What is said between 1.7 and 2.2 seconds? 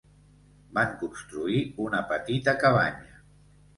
una